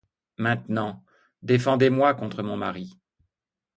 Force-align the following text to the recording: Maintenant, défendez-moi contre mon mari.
Maintenant, 0.39 1.05
défendez-moi 1.43 2.15
contre 2.15 2.41
mon 2.41 2.57
mari. 2.57 2.91